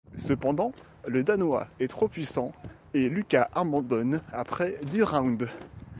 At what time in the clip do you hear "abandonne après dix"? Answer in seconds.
3.53-5.03